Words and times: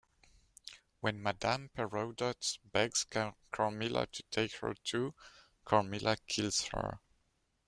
When 1.01 1.21
Madame 1.21 1.69
Perrodot 1.69 2.57
begs 2.71 3.05
Carmilla 3.51 4.07
to 4.07 4.23
take 4.31 4.53
her 4.55 4.73
too, 4.83 5.13
Carmilla 5.63 6.17
kills 6.25 6.63
her. 6.73 6.97